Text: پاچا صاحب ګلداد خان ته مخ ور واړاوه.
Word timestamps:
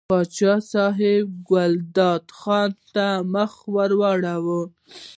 پاچا 0.09 0.53
صاحب 0.71 1.25
ګلداد 1.49 2.25
خان 2.37 2.69
ته 2.93 3.07
مخ 3.33 3.51
ور 3.73 3.91
واړاوه. 3.99 4.61